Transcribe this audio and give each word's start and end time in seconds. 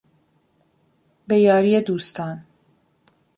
به 1.27 1.39
یاری 1.39 1.81
دوستان 1.81 2.45